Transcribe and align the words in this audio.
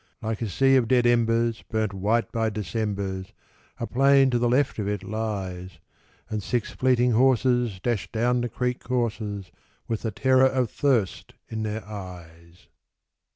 Like 0.19 0.41
a 0.41 0.49
sea 0.49 0.77
of 0.77 0.87
dead 0.87 1.05
embers, 1.05 1.61
burnt 1.69 1.93
white 1.93 2.31
by 2.31 2.49
Decembers, 2.49 3.33
A 3.79 3.85
plain 3.85 4.31
to 4.31 4.39
the 4.39 4.49
left 4.49 4.79
of 4.79 4.87
it 4.87 5.03
lies; 5.03 5.77
And 6.27 6.41
six 6.41 6.71
fleeting 6.71 7.11
horses 7.11 7.79
dash 7.79 8.11
down 8.11 8.41
the 8.41 8.49
creek 8.49 8.83
courses 8.83 9.51
With 9.87 10.01
the 10.01 10.09
terror 10.09 10.47
of 10.47 10.71
thirst 10.71 11.35
in 11.49 11.61
their 11.61 11.85
eyes. 11.87 12.65